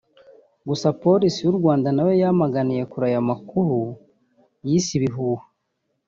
Gusa 0.67 0.87
polisi 1.01 1.39
y’u 1.45 1.55
Rwanda 1.59 1.87
na 1.91 2.01
yo 2.07 2.13
yamaganiye 2.21 2.83
kure 2.91 3.05
aya 3.09 3.21
makuru 3.29 3.77
yise 4.67 4.91
ibihuha 4.99 5.45